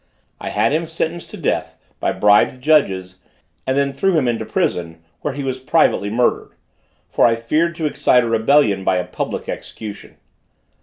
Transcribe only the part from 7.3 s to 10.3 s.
feared to excite a rebellion by a public execution.